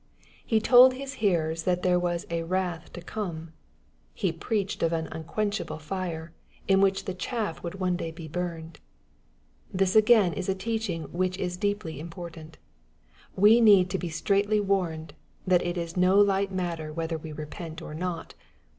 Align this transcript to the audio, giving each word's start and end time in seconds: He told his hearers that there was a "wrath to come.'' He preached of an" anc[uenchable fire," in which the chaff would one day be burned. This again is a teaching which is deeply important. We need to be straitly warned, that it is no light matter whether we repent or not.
He 0.43 0.59
told 0.59 0.95
his 0.95 1.13
hearers 1.21 1.61
that 1.61 1.83
there 1.83 1.99
was 1.99 2.25
a 2.31 2.41
"wrath 2.41 2.91
to 2.93 3.03
come.'' 3.03 3.53
He 4.15 4.31
preached 4.31 4.81
of 4.81 4.91
an" 4.93 5.05
anc[uenchable 5.11 5.79
fire," 5.79 6.33
in 6.67 6.81
which 6.81 7.05
the 7.05 7.13
chaff 7.13 7.61
would 7.61 7.75
one 7.75 7.97
day 7.97 8.09
be 8.09 8.27
burned. 8.27 8.79
This 9.71 9.95
again 9.95 10.33
is 10.33 10.49
a 10.49 10.55
teaching 10.55 11.03
which 11.13 11.37
is 11.37 11.55
deeply 11.55 11.99
important. 11.99 12.57
We 13.35 13.61
need 13.61 13.91
to 13.91 13.99
be 13.99 14.09
straitly 14.09 14.59
warned, 14.59 15.13
that 15.45 15.63
it 15.63 15.77
is 15.77 15.95
no 15.95 16.17
light 16.19 16.51
matter 16.51 16.91
whether 16.91 17.19
we 17.19 17.31
repent 17.31 17.79
or 17.79 17.93
not. 17.93 18.33